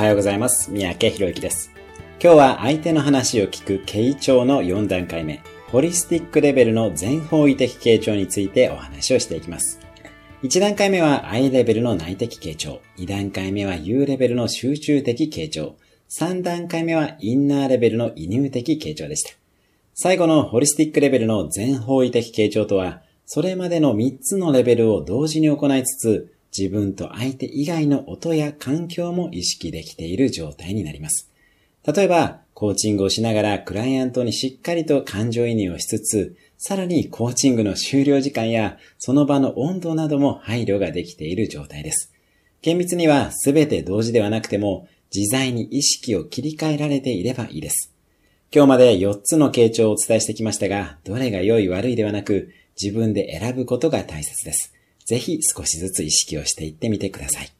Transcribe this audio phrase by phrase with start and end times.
[0.00, 0.70] はようございます。
[0.70, 1.70] 三宅博之です。
[2.22, 9.78] 今日は相手の話を聞く傾聴の4段階目、ホリスティックレベルの全方位的傾聴についてお話をしていきます。
[10.42, 15.76] 1段階目は I レベルの内的傾聴、2段階目は U レベルの集中的傾聴、
[16.08, 19.32] 3段階目はインナーレベルの移入的傾聴でした。
[19.92, 31.30] 最後のホリスティックレベルの全方位的傾聴とは、それまでの3つのレベルを同時に行いつつ、自分と相手以外の音や環境も意識できている状態になります。
[31.86, 42.12] 例えば、コーチングをしながらクライアントにしっかりと感情移入をしつつ、さらにコーチングの終了時間やその場の温度なども配慮ができている状態です。
[42.60, 47.92] 厳密には全て同時ではなくても、自在に意識を切り替えられていればいいです。
[48.54, 54.74] 今日まで4つの傾聴をお伝えしてきましたが、どれが良い悪いではなく、自分で選ぶことが大切です。
[55.10, 57.50] ぜひ少しずつ意識をしていってみてください。